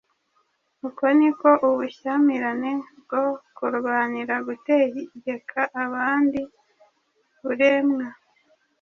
[0.87, 3.23] Uko ni ko ubushyamirane bwo
[3.55, 6.41] kurwanira gutegeka abandi
[7.43, 8.07] buremwa;